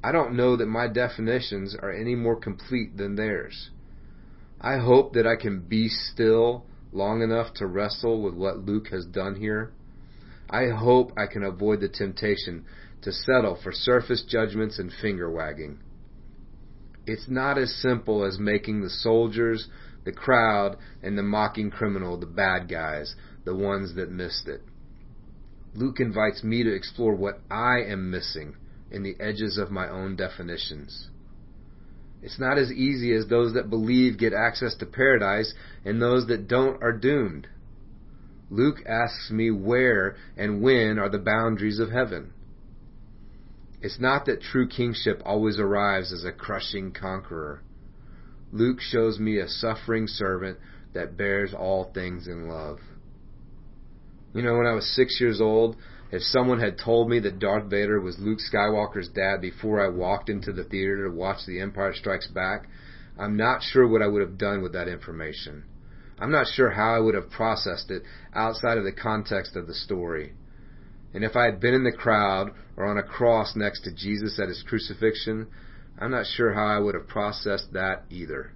I 0.03 0.13
don't 0.13 0.37
know 0.37 0.57
that 0.57 0.67
my 0.67 0.89
definitions 0.89 1.77
are 1.81 1.93
any 1.93 2.15
more 2.15 2.37
complete 2.37 2.97
than 2.97 3.17
theirs. 3.17 3.71
I 4.61 4.79
hope 4.79 5.13
that 5.15 5.27
I 5.27 5.37
can 5.37 5.61
be 5.61 5.89
still 5.89 6.65
long 6.93 7.23
enough 7.23 7.55
to 7.55 7.67
wrestle 7.67 8.23
with 8.23 8.35
what 8.35 8.59
Luke 8.59 8.89
has 8.89 9.05
done 9.05 9.37
here. 9.37 9.73
I 10.49 10.69
hope 10.69 11.13
I 11.17 11.27
can 11.27 11.43
avoid 11.43 11.81
the 11.81 11.89
temptation 11.89 12.65
to 13.07 13.13
settle 13.13 13.57
for 13.63 13.71
surface 13.71 14.25
judgments 14.29 14.81
and 14.81 14.93
finger 15.01 15.31
wagging. 15.31 15.79
It's 17.07 17.29
not 17.29 17.57
as 17.57 17.73
simple 17.81 18.25
as 18.25 18.37
making 18.37 18.83
the 18.83 18.91
soldiers, 18.91 19.69
the 20.05 20.11
crowd, 20.11 20.77
and 21.05 21.17
the 21.17 21.23
mocking 21.23 21.71
criminal 21.71 22.19
the 22.19 22.27
bad 22.27 22.69
guys, 22.69 23.15
the 23.45 23.55
ones 23.55 23.95
that 23.95 24.11
missed 24.11 24.49
it. 24.49 24.61
Luke 25.73 26.01
invites 26.01 26.43
me 26.43 26.65
to 26.65 26.75
explore 26.75 27.15
what 27.15 27.39
I 27.49 27.77
am 27.87 28.11
missing 28.11 28.57
in 28.91 29.05
the 29.05 29.15
edges 29.21 29.57
of 29.57 29.71
my 29.71 29.89
own 29.89 30.17
definitions. 30.17 31.09
It's 32.23 32.41
not 32.41 32.59
as 32.59 32.73
easy 32.73 33.15
as 33.15 33.29
those 33.29 33.55
that 33.55 33.71
believe 33.71 34.19
get 34.19 34.33
access 34.33 34.75
to 34.79 34.87
paradise 34.87 35.55
and 35.85 36.03
those 36.03 36.27
that 36.27 36.49
don't 36.49 36.83
are 36.83 36.93
doomed. 36.93 37.47
Luke 38.51 38.79
asks 38.85 39.31
me 39.31 39.53
where 39.53 40.17
and 40.37 40.61
when 40.61 40.99
are 40.99 41.09
the 41.09 41.19
boundaries 41.19 41.79
of 41.79 41.93
heaven. 41.93 42.33
It's 43.81 44.01
not 44.01 44.25
that 44.27 44.41
true 44.41 44.67
kingship 44.67 45.21
always 45.25 45.59
arrives 45.59 46.13
as 46.13 46.25
a 46.25 46.33
crushing 46.33 46.93
conqueror. 46.93 47.63
Luke 48.53 48.81
shows 48.81 49.19
me 49.19 49.39
a 49.39 49.49
suffering 49.49 50.07
servant 50.07 50.59
that 50.95 51.17
bears 51.17 51.53
all 51.53 51.91
things 51.93 52.27
in 52.27 52.49
love. 52.49 52.79
You 54.33 54.43
know, 54.43 54.57
when 54.57 54.67
I 54.67 54.73
was 54.73 54.95
six 54.95 55.21
years 55.21 55.41
old, 55.41 55.77
If 56.13 56.23
someone 56.23 56.61
had 56.61 56.79
told 56.79 57.11
me 57.11 57.19
that 57.21 57.41
Darth 57.41 57.69
Vader 57.69 58.01
was 58.01 58.19
Luke 58.19 58.39
Skywalker's 58.39 59.09
dad 59.09 59.41
before 59.41 59.85
I 59.85 59.89
walked 59.89 60.31
into 60.31 60.53
the 60.53 60.63
theater 60.63 61.05
to 61.05 61.11
watch 61.11 61.45
The 61.47 61.61
Empire 61.61 61.93
Strikes 61.95 62.29
Back, 62.29 62.69
I'm 63.19 63.37
not 63.37 63.63
sure 63.63 63.89
what 63.89 64.03
I 64.03 64.07
would 64.07 64.23
have 64.23 64.39
done 64.39 64.63
with 64.63 64.73
that 64.75 64.89
information. 64.89 65.65
I'm 66.19 66.31
not 66.31 66.47
sure 66.47 66.71
how 66.71 66.95
I 66.95 67.01
would 67.01 67.15
have 67.15 67.31
processed 67.31 67.91
it 67.91 68.03
outside 68.33 68.79
of 68.79 68.85
the 68.85 68.93
context 68.93 69.57
of 69.57 69.67
the 69.67 69.75
story. 69.75 70.35
And 71.17 71.25
if 71.25 71.35
I 71.35 71.47
had 71.47 71.61
been 71.61 71.73
in 71.73 71.83
the 71.83 71.93
crowd 71.93 72.51
or 72.77 72.85
on 72.85 72.99
a 72.99 73.03
cross 73.03 73.57
next 73.57 73.85
to 73.85 73.91
Jesus 73.91 74.39
at 74.39 74.51
his 74.51 74.63
crucifixion, 74.63 75.47
I'm 75.99 76.11
not 76.11 76.27
sure 76.27 76.53
how 76.53 76.67
I 76.67 76.79
would 76.79 76.95
have 76.95 77.09
processed 77.09 77.73
that 77.73 78.03
either. 78.11 78.53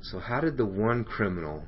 So, 0.00 0.18
how 0.18 0.40
did 0.40 0.56
the 0.56 0.64
one 0.64 1.04
criminal, 1.04 1.64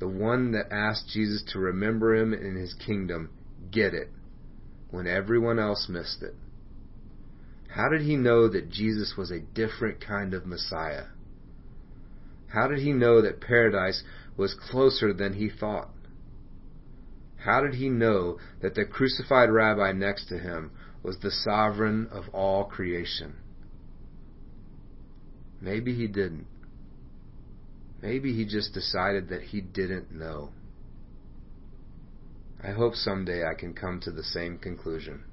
the 0.00 0.08
one 0.08 0.50
that 0.50 0.72
asked 0.72 1.10
Jesus 1.10 1.44
to 1.52 1.60
remember 1.60 2.16
him 2.16 2.34
in 2.34 2.56
his 2.56 2.74
kingdom, 2.74 3.30
get 3.70 3.94
it 3.94 4.08
when 4.90 5.06
everyone 5.06 5.60
else 5.60 5.86
missed 5.88 6.20
it? 6.20 6.34
How 7.68 7.88
did 7.88 8.02
he 8.02 8.16
know 8.16 8.48
that 8.48 8.70
Jesus 8.70 9.14
was 9.16 9.30
a 9.30 9.38
different 9.38 10.04
kind 10.04 10.34
of 10.34 10.46
Messiah? 10.46 11.04
How 12.48 12.66
did 12.66 12.80
he 12.80 12.92
know 12.92 13.22
that 13.22 13.40
paradise 13.40 14.02
was 14.36 14.52
closer 14.52 15.12
than 15.12 15.34
he 15.34 15.48
thought? 15.48 15.90
How 17.44 17.62
did 17.62 17.74
he 17.74 17.88
know 17.88 18.38
that 18.60 18.74
the 18.74 18.84
crucified 18.84 19.50
rabbi 19.50 19.92
next 19.92 20.26
to 20.28 20.38
him 20.38 20.72
was 21.02 21.18
the 21.18 21.30
sovereign 21.30 22.08
of 22.10 22.28
all 22.34 22.64
creation? 22.64 23.36
Maybe 25.60 25.94
he 25.94 26.06
didn't. 26.06 26.46
Maybe 28.02 28.34
he 28.34 28.44
just 28.44 28.72
decided 28.72 29.28
that 29.28 29.42
he 29.42 29.60
didn't 29.60 30.12
know. 30.12 30.50
I 32.62 32.72
hope 32.72 32.94
someday 32.94 33.44
I 33.44 33.54
can 33.54 33.72
come 33.74 34.00
to 34.00 34.10
the 34.10 34.22
same 34.22 34.58
conclusion. 34.58 35.24